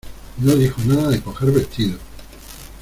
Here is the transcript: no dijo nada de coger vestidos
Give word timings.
no 0.39 0.55
dijo 0.55 0.81
nada 0.87 1.11
de 1.11 1.21
coger 1.21 1.51
vestidos 1.51 1.99